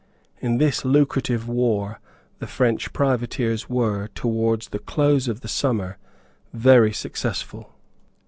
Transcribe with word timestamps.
In 0.39 0.57
this 0.57 0.83
lucrative 0.83 1.47
war 1.47 1.99
the 2.39 2.47
French 2.47 2.91
privateers 2.91 3.69
were, 3.69 4.07
towards 4.15 4.69
the 4.69 4.79
close 4.79 5.27
of 5.27 5.41
the 5.41 5.47
summer, 5.47 5.99
very 6.53 6.91
successful. 6.91 7.75